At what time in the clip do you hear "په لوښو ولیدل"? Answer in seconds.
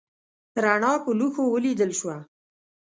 1.03-1.91